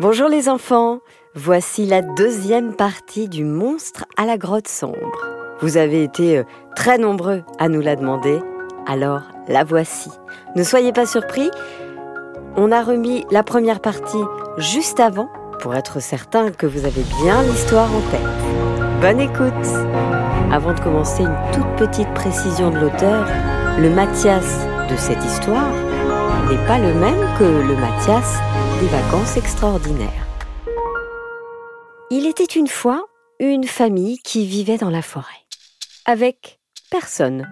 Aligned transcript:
Bonjour 0.00 0.28
les 0.28 0.48
enfants, 0.48 1.00
voici 1.34 1.84
la 1.84 2.02
deuxième 2.02 2.72
partie 2.76 3.28
du 3.28 3.42
monstre 3.42 4.04
à 4.16 4.26
la 4.26 4.38
grotte 4.38 4.68
sombre. 4.68 5.26
Vous 5.60 5.76
avez 5.76 6.04
été 6.04 6.38
euh, 6.38 6.44
très 6.76 6.98
nombreux 6.98 7.42
à 7.58 7.68
nous 7.68 7.80
la 7.80 7.96
demander, 7.96 8.38
alors 8.86 9.22
la 9.48 9.64
voici. 9.64 10.08
Ne 10.54 10.62
soyez 10.62 10.92
pas 10.92 11.04
surpris, 11.04 11.50
on 12.56 12.70
a 12.70 12.80
remis 12.80 13.26
la 13.32 13.42
première 13.42 13.80
partie 13.80 14.22
juste 14.56 15.00
avant 15.00 15.28
pour 15.58 15.74
être 15.74 16.00
certain 16.00 16.52
que 16.52 16.66
vous 16.66 16.84
avez 16.84 17.02
bien 17.24 17.42
l'histoire 17.42 17.92
en 17.92 18.00
tête. 18.12 19.00
Bonne 19.00 19.18
écoute 19.18 19.66
Avant 20.52 20.74
de 20.74 20.80
commencer, 20.80 21.24
une 21.24 21.52
toute 21.52 21.88
petite 21.88 22.14
précision 22.14 22.70
de 22.70 22.78
l'auteur, 22.78 23.26
le 23.80 23.90
Mathias 23.90 24.64
de 24.88 24.96
cette 24.96 25.24
histoire 25.24 25.72
n'est 26.48 26.66
pas 26.68 26.78
le 26.78 26.94
même 26.94 27.26
que 27.36 27.42
le 27.42 27.74
Mathias 27.74 28.38
des 28.80 28.86
vacances 28.86 29.36
extraordinaires. 29.36 30.26
Il 32.12 32.26
était 32.26 32.44
une 32.44 32.68
fois 32.68 33.06
une 33.40 33.64
famille 33.64 34.18
qui 34.18 34.46
vivait 34.46 34.78
dans 34.78 34.90
la 34.90 35.02
forêt, 35.02 35.46
avec 36.04 36.60
personne, 36.88 37.48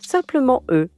simplement 0.00 0.64
eux. 0.70 0.90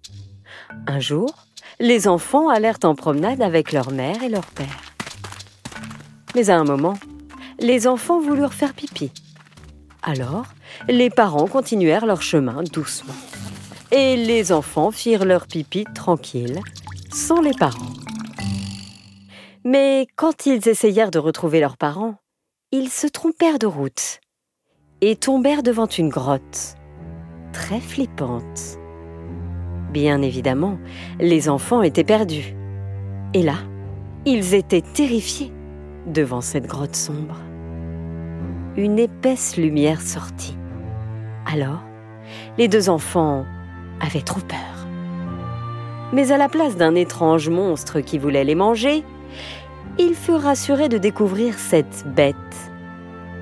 Un 0.87 1.01
jour, 1.01 1.35
les 1.81 2.09
enfants 2.09 2.49
allèrent 2.49 2.79
en 2.85 2.95
promenade 2.95 3.43
avec 3.43 3.73
leur 3.73 3.91
mère 3.91 4.23
et 4.23 4.31
leur 4.31 4.47
père. 4.47 4.95
Mais 6.35 6.49
à 6.49 6.59
un 6.59 6.65
moment, 6.65 6.99
les 7.59 7.87
enfants 7.87 8.21
voulurent 8.21 8.55
faire 8.55 8.73
pipi. 8.73 9.11
Alors, 10.03 10.47
les 10.89 11.11
parents 11.11 11.47
continuèrent 11.47 12.07
leur 12.07 12.23
chemin 12.23 12.63
doucement. 12.63 13.15
Et 13.91 14.17
les 14.17 14.51
enfants 14.51 14.91
firent 14.91 15.27
leur 15.27 15.47
pipi 15.47 15.85
tranquille, 15.95 16.59
sans 17.11 17.43
les 17.43 17.53
parents. 17.53 18.02
Mais 19.65 20.09
quand 20.17 20.47
ils 20.47 20.69
essayèrent 20.69 21.13
de 21.13 21.21
retrouver 21.21 21.61
leurs 21.61 21.77
parents, 21.77 22.17
ils 22.73 22.89
se 22.89 23.07
trompèrent 23.07 23.61
de 23.61 23.67
route 23.67 24.21
et 25.01 25.15
tombèrent 25.15 25.63
devant 25.63 25.87
une 25.87 26.09
grotte 26.09 26.75
très 27.53 27.81
flippante. 27.81 28.79
Bien 29.93 30.21
évidemment, 30.23 30.79
les 31.21 31.49
enfants 31.49 31.83
étaient 31.83 32.03
perdus. 32.03 32.57
Et 33.35 33.43
là, 33.43 33.57
ils 34.25 34.55
étaient 34.55 34.83
terrifiés 34.83 35.53
devant 36.07 36.41
cette 36.41 36.67
grotte 36.67 36.97
sombre. 36.97 37.37
Une 38.77 38.99
épaisse 38.99 39.57
lumière 39.57 40.01
sortit. 40.01 40.57
Alors, 41.47 41.85
les 42.59 42.67
deux 42.67 42.89
enfants 42.89 43.45
avaient 44.01 44.23
trop 44.23 44.41
peur. 44.41 44.89
Mais 46.13 46.33
à 46.33 46.39
la 46.39 46.49
place 46.49 46.77
d'un 46.77 46.95
étrange 46.95 47.49
monstre 47.49 48.01
qui 48.01 48.19
voulait 48.19 48.45
les 48.45 48.55
manger, 48.55 49.05
ils 49.99 50.15
furent 50.15 50.41
rassurés 50.41 50.89
de 50.89 50.99
découvrir 50.99 51.59
cette 51.59 52.05
bête. 52.15 52.37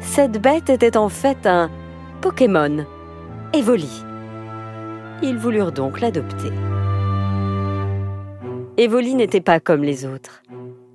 Cette 0.00 0.40
bête 0.40 0.70
était 0.70 0.96
en 0.96 1.08
fait 1.08 1.46
un 1.46 1.70
Pokémon, 2.20 2.84
Evoli. 3.52 4.02
Ils 5.22 5.36
voulurent 5.36 5.72
donc 5.72 6.00
l'adopter. 6.00 6.52
Evoli 8.76 9.14
n'était 9.14 9.40
pas 9.40 9.60
comme 9.60 9.82
les 9.82 10.06
autres. 10.06 10.42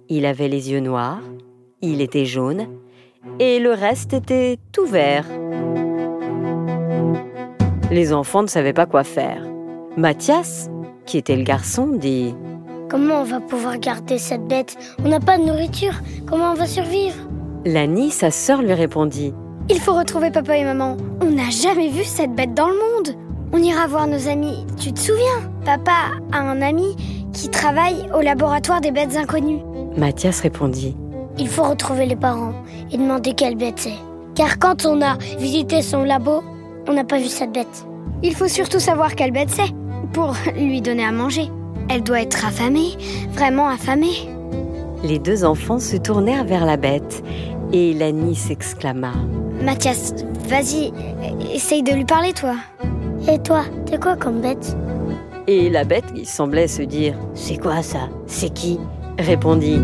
Il 0.10 0.26
avait 0.26 0.48
les 0.48 0.72
yeux 0.72 0.80
noirs, 0.80 1.22
il 1.82 2.02
était 2.02 2.26
jaune, 2.26 2.68
et 3.40 3.60
le 3.60 3.72
reste 3.72 4.14
était 4.14 4.58
tout 4.72 4.86
vert. 4.86 5.26
Les 7.92 8.14
enfants 8.14 8.42
ne 8.42 8.48
savaient 8.48 8.74
pas 8.74 8.86
quoi 8.86 9.04
faire. 9.04 9.44
Mathias, 9.98 10.70
qui 11.06 11.18
était 11.18 11.36
le 11.36 11.44
garçon, 11.44 11.88
dit 11.88 12.36
Comment 12.90 13.22
on 13.22 13.24
va 13.24 13.40
pouvoir 13.40 13.78
garder 13.80 14.18
cette 14.18 14.48
bête? 14.48 14.78
On 15.04 15.10
n'a 15.10 15.20
pas 15.20 15.38
de 15.38 15.44
nourriture. 15.44 15.94
Comment 16.28 16.52
on 16.52 16.56
va 16.56 16.68
survivre? 16.68 17.16
Lani, 17.66 18.12
sa 18.12 18.30
sœur, 18.30 18.62
lui 18.62 18.74
répondit 18.74 19.34
Il 19.70 19.80
faut 19.80 19.94
retrouver 19.94 20.30
papa 20.30 20.56
et 20.58 20.64
maman. 20.64 20.98
On 21.22 21.32
n'a 21.32 21.50
jamais 21.50 21.90
vu 21.90 22.04
cette 22.04 22.34
bête 22.36 22.54
dans 22.54 22.68
le 22.68 22.76
monde. 22.76 23.16
On 23.54 23.58
ira 23.58 23.88
voir 23.88 24.08
nos 24.08 24.28
amis. 24.28 24.66
Tu 24.80 24.94
te 24.94 25.00
souviens? 25.00 25.50
Papa 25.66 26.12
a 26.32 26.38
un 26.40 26.62
ami 26.62 26.96
qui 27.34 27.50
travaille 27.50 28.08
au 28.16 28.22
laboratoire 28.22 28.82
des 28.82 28.92
bêtes 28.92 29.16
inconnues. 29.18 29.62
Mathias 29.98 30.42
répondit 30.42 30.96
Il 31.40 31.48
faut 31.48 31.64
retrouver 31.64 32.06
les 32.06 32.16
parents 32.16 32.54
et 32.92 32.98
demander 32.98 33.34
quelle 33.34 33.56
bête 33.56 33.80
c'est. 33.80 33.98
Car 34.36 34.60
quand 34.60 34.86
on 34.86 35.02
a 35.02 35.18
visité 35.40 35.82
son 35.82 36.04
labo, 36.04 36.44
on 36.88 36.94
n'a 36.94 37.04
pas 37.04 37.18
vu 37.18 37.26
cette 37.28 37.52
bête. 37.52 37.86
Il 38.22 38.36
faut 38.36 38.48
surtout 38.48 38.80
savoir 38.80 39.16
quelle 39.16 39.32
bête 39.32 39.50
c'est 39.50 39.74
pour 40.14 40.34
lui 40.56 40.82
donner 40.82 41.04
à 41.06 41.12
manger. 41.12 41.50
Elle 41.90 42.04
doit 42.04 42.22
être 42.22 42.46
affamée, 42.46 42.98
vraiment 43.32 43.68
affamée. 43.68 44.30
Les 45.04 45.20
deux 45.20 45.46
enfants 45.46 45.80
se 45.80 45.96
tournèrent 45.98 46.46
vers 46.46 46.66
la 46.66 46.78
bête 46.78 47.24
et 47.74 47.94
Lani 47.94 48.36
s'exclama. 48.36 49.14
Mathias, 49.62 50.14
vas-y, 50.48 50.92
essaye 51.54 51.84
de 51.84 51.92
lui 51.94 52.06
parler, 52.06 52.34
toi. 52.34 52.56
Et 53.32 53.40
toi, 53.40 53.64
t'es 53.86 54.00
quoi 54.00 54.16
comme 54.16 54.42
bête? 54.42 54.76
Et 55.48 55.70
la 55.70 55.84
bête, 55.84 56.12
qui 56.14 56.26
semblait 56.26 56.68
se 56.68 56.82
dire 56.82 57.16
C'est 57.36 57.58
quoi 57.58 57.82
ça? 57.84 58.10
C'est 58.26 58.54
qui? 58.54 58.80
répondit. 59.20 59.80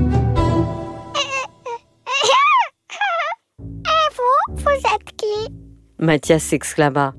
Et 3.70 4.10
vous, 4.18 4.56
vous 4.56 4.70
êtes 4.70 5.16
qui? 5.18 5.54
Mathias 6.00 6.44
s'exclama. 6.44 7.14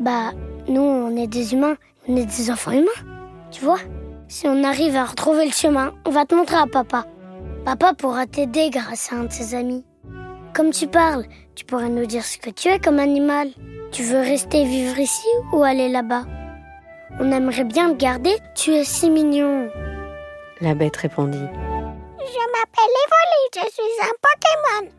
Bah, 0.00 0.32
nous, 0.68 0.80
on 0.80 1.16
est 1.16 1.26
des 1.26 1.52
humains, 1.52 1.76
on 2.08 2.16
est 2.16 2.24
des 2.26 2.50
enfants 2.50 2.72
humains, 2.72 2.86
tu 3.50 3.62
vois 3.64 3.78
Si 4.32 4.48
on 4.48 4.64
arrive 4.64 4.96
à 4.96 5.04
retrouver 5.04 5.44
le 5.44 5.52
chemin, 5.52 5.92
on 6.06 6.10
va 6.10 6.24
te 6.24 6.34
montrer 6.34 6.56
à 6.56 6.66
papa. 6.66 7.04
Papa 7.66 7.92
pourra 7.92 8.26
t'aider 8.26 8.70
grâce 8.70 9.12
à 9.12 9.16
un 9.16 9.24
de 9.24 9.30
ses 9.30 9.54
amis. 9.54 9.84
Comme 10.54 10.70
tu 10.70 10.86
parles, 10.86 11.26
tu 11.54 11.66
pourrais 11.66 11.90
nous 11.90 12.06
dire 12.06 12.24
ce 12.24 12.38
que 12.38 12.48
tu 12.48 12.68
es 12.68 12.78
comme 12.78 12.98
animal. 12.98 13.50
Tu 13.92 14.02
veux 14.02 14.20
rester 14.20 14.64
vivre 14.64 14.98
ici 14.98 15.28
ou 15.52 15.62
aller 15.62 15.90
là-bas? 15.90 16.24
On 17.20 17.30
aimerait 17.30 17.64
bien 17.64 17.90
te 17.92 17.98
garder, 17.98 18.34
tu 18.54 18.72
es 18.72 18.84
si 18.84 19.10
mignon. 19.10 19.68
La 20.62 20.74
bête 20.74 20.96
répondit 20.96 21.36
Je 21.36 22.42
m'appelle 22.54 22.96
Evoli, 23.04 23.50
je 23.54 23.70
suis 23.70 24.00
un 24.00 24.14
Pokémon. 24.22 24.90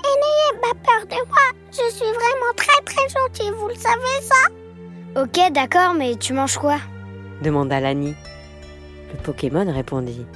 Et 0.00 0.14
n'ayez 0.18 0.60
pas 0.60 0.74
peur 0.84 1.06
de 1.06 1.28
moi, 1.28 1.52
je 1.70 1.88
suis 1.94 2.12
vraiment 2.12 2.52
très 2.56 2.82
très 2.82 3.08
gentil, 3.10 3.52
vous 3.56 3.68
le 3.68 3.76
savez 3.76 4.22
ça? 4.22 5.22
Ok, 5.22 5.52
d'accord, 5.52 5.94
mais 5.94 6.16
tu 6.16 6.32
manges 6.32 6.58
quoi? 6.58 6.78
Demanda 7.42 7.80
Lani. 7.80 8.14
Le 9.12 9.18
Pokémon 9.22 9.70
répondit 9.72 10.26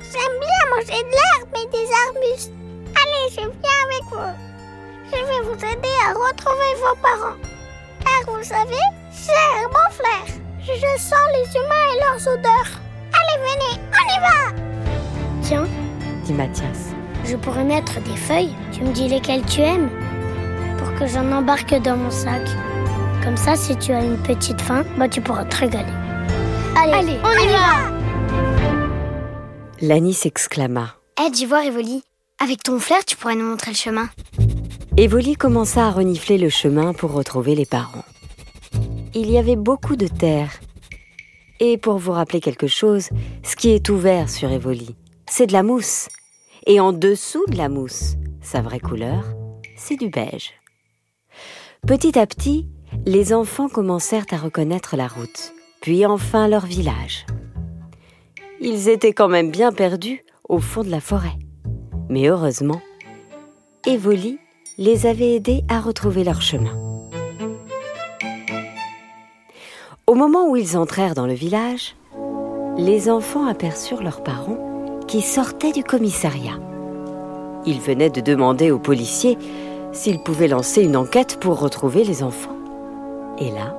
J'aime 0.00 0.38
bien 0.40 0.70
manger 0.70 1.02
de 1.02 1.10
l'herbe 1.10 1.54
et 1.56 1.70
des 1.70 1.88
arbustes. 2.06 2.52
Allez, 2.94 3.30
je 3.30 3.40
viens 3.40 3.80
avec 3.86 4.04
vous. 4.10 4.34
Je 5.06 5.16
vais 5.16 5.42
vous 5.44 5.56
aider 5.56 5.94
à 6.06 6.12
retrouver 6.12 6.74
vos 6.78 6.96
parents. 7.02 7.36
Car 8.04 8.34
vous 8.34 8.42
savez, 8.42 8.84
j'ai 9.12 9.64
un 9.64 9.68
bon 9.68 9.90
flair. 9.92 10.40
Je 10.60 11.00
sens 11.00 11.20
les 11.34 11.58
humains 11.58 11.86
et 11.94 12.00
leurs 12.00 12.32
odeurs. 12.34 12.80
Allez, 13.12 13.42
venez, 13.42 13.82
on 13.92 14.04
y 14.08 14.20
va 14.20 14.62
Tiens, 15.42 15.66
dit 16.24 16.32
Mathias. 16.32 16.92
je 17.24 17.36
pourrais 17.36 17.64
mettre 17.64 18.00
des 18.00 18.16
feuilles. 18.16 18.54
Tu 18.72 18.82
me 18.82 18.92
dis 18.92 19.08
lesquelles 19.08 19.44
tu 19.44 19.60
aimes 19.60 19.90
pour 20.78 20.94
que 20.94 21.06
j'en 21.06 21.30
embarque 21.32 21.74
dans 21.82 21.96
mon 21.96 22.10
sac. 22.10 22.42
Comme 23.22 23.36
ça, 23.36 23.56
si 23.56 23.76
tu 23.76 23.92
as 23.92 24.00
une 24.02 24.18
petite 24.22 24.60
faim, 24.60 24.84
bah 24.98 25.08
tu 25.08 25.20
pourras 25.20 25.44
te 25.44 25.56
régaler. 25.56 25.92
Allez, 26.76 26.92
Allez, 26.92 27.18
on, 27.22 27.30
y 27.30 27.48
va, 27.48 27.90
Lani 29.80 30.12
s'exclama. 30.12 30.96
Eh, 31.20 31.30
tu 31.30 31.46
vois, 31.46 31.60
Rivoli, 31.60 32.02
avec 32.38 32.62
ton 32.62 32.78
flair, 32.78 33.04
tu 33.04 33.16
pourrais 33.16 33.36
nous 33.36 33.48
montrer 33.48 33.70
le 33.70 33.76
chemin. 33.76 34.08
Evoli 34.96 35.36
commença 35.36 35.86
à 35.86 35.90
renifler 35.90 36.38
le 36.38 36.48
chemin 36.48 36.92
pour 36.92 37.12
retrouver 37.12 37.54
les 37.54 37.66
parents. 37.66 38.04
Il 39.14 39.30
y 39.30 39.38
avait 39.38 39.56
beaucoup 39.56 39.96
de 39.96 40.08
terre. 40.08 40.60
Et 41.60 41.78
pour 41.78 41.98
vous 41.98 42.12
rappeler 42.12 42.40
quelque 42.40 42.66
chose, 42.66 43.08
ce 43.42 43.56
qui 43.56 43.70
est 43.70 43.88
ouvert 43.88 44.28
sur 44.28 44.50
Evoli, 44.50 44.94
c'est 45.28 45.46
de 45.46 45.52
la 45.52 45.62
mousse. 45.62 46.08
Et 46.66 46.80
en 46.80 46.92
dessous 46.92 47.44
de 47.48 47.56
la 47.56 47.68
mousse, 47.68 48.14
sa 48.42 48.60
vraie 48.60 48.80
couleur, 48.80 49.24
c'est 49.76 49.96
du 49.96 50.08
beige. 50.08 50.52
Petit 51.86 52.18
à 52.18 52.26
petit, 52.26 52.66
les 53.06 53.32
enfants 53.32 53.68
commencèrent 53.68 54.26
à 54.30 54.36
reconnaître 54.36 54.96
la 54.96 55.08
route, 55.08 55.53
puis 55.84 56.06
enfin 56.06 56.48
leur 56.48 56.64
village. 56.64 57.26
Ils 58.58 58.88
étaient 58.88 59.12
quand 59.12 59.28
même 59.28 59.50
bien 59.50 59.70
perdus 59.70 60.24
au 60.48 60.58
fond 60.58 60.82
de 60.82 60.88
la 60.88 60.98
forêt. 60.98 61.36
Mais 62.08 62.26
heureusement, 62.26 62.80
Evoli 63.86 64.38
les 64.78 65.04
avait 65.04 65.34
aidés 65.34 65.62
à 65.68 65.80
retrouver 65.80 66.24
leur 66.24 66.40
chemin. 66.40 66.74
Au 70.06 70.14
moment 70.14 70.48
où 70.48 70.56
ils 70.56 70.78
entrèrent 70.78 71.14
dans 71.14 71.26
le 71.26 71.34
village, 71.34 71.96
les 72.78 73.10
enfants 73.10 73.46
aperçurent 73.46 74.02
leurs 74.02 74.22
parents 74.22 75.02
qui 75.06 75.20
sortaient 75.20 75.72
du 75.72 75.84
commissariat. 75.84 76.58
Ils 77.66 77.80
venaient 77.82 78.08
de 78.08 78.22
demander 78.22 78.70
aux 78.70 78.78
policiers 78.78 79.36
s'ils 79.92 80.22
pouvaient 80.22 80.48
lancer 80.48 80.82
une 80.82 80.96
enquête 80.96 81.38
pour 81.40 81.60
retrouver 81.60 82.04
les 82.04 82.22
enfants. 82.22 82.56
Et 83.38 83.50
là, 83.50 83.76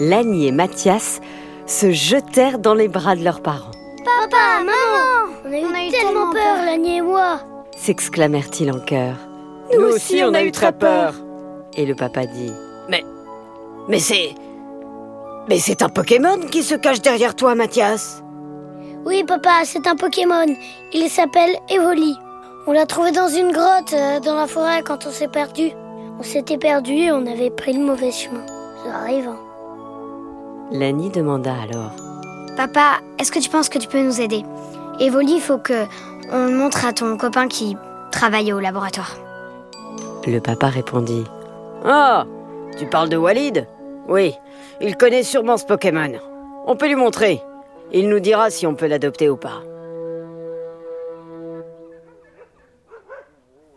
Lani 0.00 0.46
et 0.46 0.52
Mathias 0.52 1.20
se 1.66 1.90
jetèrent 1.90 2.58
dans 2.58 2.74
les 2.74 2.88
bras 2.88 3.16
de 3.16 3.24
leurs 3.24 3.42
parents. 3.42 3.72
Papa, 4.04 4.64
maman 4.64 5.34
On 5.44 5.74
a 5.74 5.86
eu, 5.86 5.90
tellement, 5.90 6.32
peur, 6.32 6.64
Lani 6.64 6.98
et 6.98 7.02
moi 7.02 7.40
s'exclamèrent-ils 7.78 8.70
en 8.70 8.80
chœur. 8.80 9.14
Nous, 9.72 9.86
aussi, 9.86 10.22
on 10.24 10.34
a 10.34 10.42
eu 10.42 10.52
très 10.52 10.72
peur. 10.72 11.14
Et 11.74 11.86
le 11.86 11.94
papa 11.94 12.26
dit 12.26 12.52
Mais. 12.88 13.04
Mais 13.88 13.98
c'est. 13.98 14.34
Mais 15.48 15.58
c'est 15.58 15.82
un 15.82 15.88
Pokémon 15.88 16.38
qui 16.50 16.62
se 16.62 16.74
cache 16.74 17.00
derrière 17.00 17.34
toi, 17.34 17.54
Mathias 17.54 18.22
Oui, 19.06 19.24
papa, 19.24 19.62
c'est 19.64 19.86
un 19.86 19.96
Pokémon. 19.96 20.46
Il 20.92 21.08
s'appelle 21.08 21.56
Evoli. 21.70 22.16
On 22.66 22.72
l'a 22.72 22.84
trouvé 22.84 23.12
dans 23.12 23.28
une 23.28 23.52
grotte, 23.52 23.94
euh, 23.94 24.20
dans 24.20 24.34
la 24.34 24.46
forêt, 24.46 24.82
quand 24.82 25.06
on 25.06 25.10
s'est 25.10 25.28
perdu. 25.28 25.70
On 26.18 26.22
s'était 26.22 26.58
perdu 26.58 26.92
et 26.92 27.12
on 27.12 27.26
avait 27.26 27.50
pris 27.50 27.72
le 27.72 27.80
mauvais 27.80 28.10
chemin. 28.10 28.44
Ça 28.84 28.94
arrive. 28.96 29.28
Hein. 29.28 29.47
Lani 30.70 31.08
demanda 31.10 31.54
alors 31.62 31.92
Papa, 32.56 32.98
est-ce 33.18 33.32
que 33.32 33.38
tu 33.38 33.48
penses 33.48 33.68
que 33.68 33.78
tu 33.78 33.88
peux 33.88 34.02
nous 34.02 34.20
aider? 34.20 34.44
Evoli, 35.00 35.34
il 35.34 35.40
faut 35.40 35.58
que 35.58 35.86
on 36.30 36.46
le 36.46 36.56
montre 36.56 36.84
à 36.84 36.92
ton 36.92 37.16
copain 37.16 37.48
qui 37.48 37.76
travaille 38.10 38.52
au 38.52 38.60
laboratoire. 38.60 39.16
Le 40.26 40.40
papa 40.40 40.66
répondit 40.66 41.24
Ah 41.84 42.26
Tu 42.76 42.86
parles 42.86 43.08
de 43.08 43.16
Walid? 43.16 43.66
Oui, 44.08 44.34
il 44.80 44.96
connaît 44.96 45.22
sûrement 45.22 45.56
ce 45.56 45.64
Pokémon. 45.64 46.12
On 46.66 46.76
peut 46.76 46.88
lui 46.88 46.96
montrer. 46.96 47.40
Il 47.92 48.08
nous 48.10 48.20
dira 48.20 48.50
si 48.50 48.66
on 48.66 48.74
peut 48.74 48.86
l'adopter 48.86 49.30
ou 49.30 49.36
pas. 49.36 49.62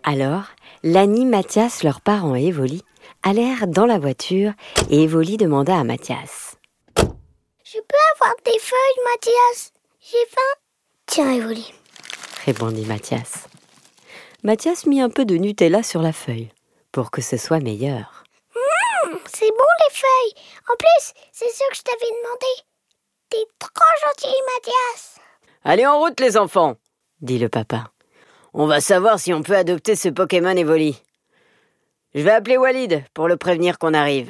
Alors, 0.03 0.43
Lani, 0.83 1.25
Mathias, 1.25 1.83
leurs 1.83 2.01
parents 2.01 2.35
et 2.35 2.47
Evoli 2.47 2.83
allèrent 3.23 3.67
dans 3.67 3.85
la 3.85 3.99
voiture 3.99 4.51
et 4.89 5.03
Evoli 5.03 5.37
demanda 5.37 5.77
à 5.77 5.83
Mathias 5.83 6.57
Je 7.73 7.79
peux 7.79 7.97
avoir 8.15 8.35
des 8.43 8.59
feuilles, 8.59 9.05
Mathias? 9.13 9.71
J'ai 10.01 10.25
faim. 10.29 10.59
Tiens, 11.05 11.31
Evoli, 11.31 11.73
répondit 12.45 12.85
Mathias. 12.85 13.47
Mathias 14.43 14.85
mit 14.87 14.99
un 14.99 15.09
peu 15.09 15.23
de 15.23 15.37
Nutella 15.37 15.81
sur 15.81 16.01
la 16.01 16.11
feuille 16.11 16.49
pour 16.91 17.11
que 17.11 17.21
ce 17.21 17.37
soit 17.37 17.61
meilleur. 17.61 18.25
Mmh, 18.53 19.15
c'est 19.33 19.49
bon 19.51 19.71
les 19.87 19.95
feuilles. 19.95 20.43
En 20.69 20.75
plus, 20.75 21.13
c'est 21.31 21.47
ce 21.47 21.69
que 21.69 21.75
je 21.75 21.81
t'avais 21.83 22.11
demandé. 22.11 22.45
T'es 23.29 23.45
trop 23.59 23.95
gentil, 24.03 24.35
Mathias. 24.55 25.19
Allez 25.63 25.85
en 25.85 25.97
route, 25.99 26.19
les 26.19 26.35
enfants, 26.35 26.75
dit 27.21 27.39
le 27.39 27.47
papa. 27.47 27.91
On 28.53 28.67
va 28.67 28.81
savoir 28.81 29.17
si 29.17 29.33
on 29.33 29.43
peut 29.43 29.55
adopter 29.55 29.95
ce 29.95 30.09
Pokémon 30.09 30.57
Evoli. 30.57 31.01
Je 32.15 32.21
vais 32.21 32.31
appeler 32.31 32.57
Walid 32.57 33.05
pour 33.13 33.29
le 33.29 33.37
prévenir 33.37 33.79
qu'on 33.79 33.93
arrive. 33.93 34.29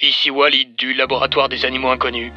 Ici 0.00 0.30
Walid 0.30 0.74
du 0.76 0.94
laboratoire 0.94 1.48
des 1.48 1.64
animaux 1.64 1.90
inconnus. 1.90 2.32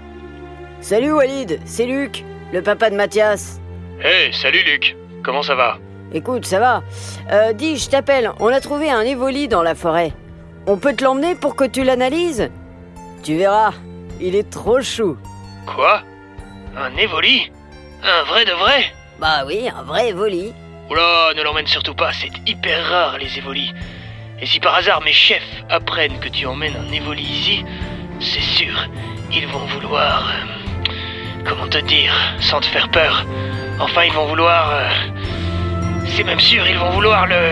Salut 0.82 1.12
Walid, 1.14 1.60
c'est 1.66 1.86
Luc, 1.86 2.24
le 2.52 2.62
papa 2.62 2.90
de 2.90 2.96
Mathias. 2.96 3.60
Hé, 4.04 4.32
salut 4.34 4.64
Luc, 4.64 4.96
comment 5.24 5.42
ça 5.42 5.56
va? 5.56 5.78
Écoute, 6.14 6.46
ça 6.46 6.60
va. 6.60 6.84
Euh, 7.32 7.54
dis, 7.54 7.78
je 7.78 7.90
t'appelle, 7.90 8.32
on 8.40 8.48
a 8.48 8.62
trouvé 8.62 8.92
un 8.92 9.02
Evoli 9.02 9.48
dans 9.48 9.64
la 9.64 9.76
forêt. 9.76 10.14
On 10.68 10.78
peut 10.78 10.96
te 10.96 11.04
l'emmener 11.04 11.36
pour 11.36 11.56
que 11.56 11.64
tu 11.64 11.84
l'analyses? 11.84 12.50
Tu 13.24 13.36
verras, 13.38 13.74
il 14.20 14.36
est 14.36 14.50
trop 14.50 14.82
chou. 14.82 15.18
Quoi? 15.66 16.02
Un 16.78 16.96
Evoli? 16.98 17.52
Un 18.04 18.24
vrai 18.24 18.46
de 18.46 18.52
vrai? 18.52 18.86
Bah 19.20 19.44
oui, 19.48 19.68
un 19.76 19.84
vrai 19.84 20.10
Evoli. 20.10 20.54
Oula, 20.90 21.34
ne 21.36 21.42
l'emmène 21.42 21.66
surtout 21.66 21.96
pas, 21.96 22.12
c'est 22.14 22.30
hyper 22.46 22.86
rare 22.86 23.18
les 23.18 23.40
Evolis. 23.40 23.74
Et 24.42 24.46
si 24.46 24.60
par 24.60 24.76
hasard 24.76 25.02
mes 25.02 25.14
chefs 25.14 25.64
apprennent 25.70 26.20
que 26.20 26.30
tu 26.30 26.46
emmènes 26.46 26.76
un 26.76 26.92
Evoli 26.92 27.24
ici, 27.24 27.66
c'est 28.20 28.42
sûr, 28.42 28.90
ils 29.34 29.48
vont 29.48 29.66
vouloir... 29.66 30.30
euh, 30.30 30.56
comment 31.48 31.68
te 31.68 31.78
dire, 31.78 32.14
sans 32.42 32.60
te 32.60 32.66
faire 32.66 32.90
peur. 32.90 33.26
Enfin, 33.80 34.04
ils 34.04 34.14
vont 34.14 34.26
vouloir... 34.26 34.72
euh, 34.72 34.90
c'est 36.08 36.24
même 36.24 36.40
sûr, 36.40 36.68
ils 36.68 36.78
vont 36.78 36.92
vouloir 36.92 37.28
le... 37.28 37.52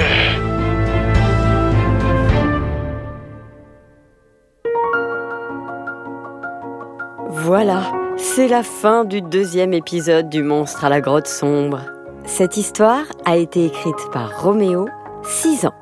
Voilà, 7.30 7.92
c'est 8.18 8.48
la 8.48 8.64
fin 8.64 9.06
du 9.06 9.22
deuxième 9.22 9.74
épisode 9.74 10.30
du 10.30 10.44
Monstre 10.44 10.86
à 10.86 10.90
la 10.90 11.02
grotte 11.02 11.28
sombre. 11.28 11.82
Cette 12.26 12.58
histoire 12.58 13.04
a 13.26 13.36
été 13.36 13.66
écrite 13.66 14.12
par 14.14 14.42
Roméo, 14.42 14.88
6 15.24 15.66
ans, 15.66 15.74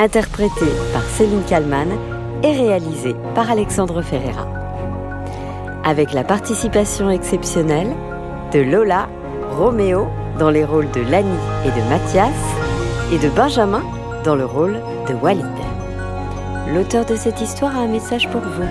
interprétée 0.00 0.72
par 0.94 1.02
Céline 1.02 1.42
Kallmann 1.44 1.90
et 2.42 2.52
réalisée 2.52 3.14
par 3.34 3.50
Alexandre 3.50 4.00
Ferreira. 4.00 4.48
Avec 5.84 6.12
la 6.12 6.24
participation 6.24 7.10
exceptionnelle 7.10 7.90
de 8.52 8.60
Lola, 8.60 9.08
Roméo 9.50 10.08
dans 10.38 10.50
les 10.50 10.64
rôles 10.64 10.90
de 10.92 11.02
Lani 11.02 11.36
et 11.66 11.68
de 11.68 11.88
Mathias 11.88 12.32
et 13.12 13.18
de 13.18 13.28
Benjamin 13.28 13.82
dans 14.24 14.36
le 14.36 14.46
rôle 14.46 14.80
de 15.08 15.14
Walid. 15.14 15.44
L'auteur 16.74 17.04
de 17.04 17.16
cette 17.16 17.40
histoire 17.40 17.76
a 17.76 17.80
un 17.80 17.88
message 17.88 18.28
pour 18.30 18.40
vous. 18.40 18.68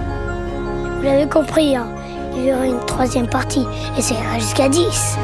Vous 0.98 1.04
l'avez 1.04 1.30
compris, 1.30 1.76
hein. 1.76 1.88
il 2.38 2.46
y 2.46 2.54
aura 2.54 2.66
une 2.66 2.80
troisième 2.88 3.28
partie 3.28 3.66
et 3.98 4.02
c'est 4.02 4.16
jusqu'à 4.40 4.68
10. 4.68 5.18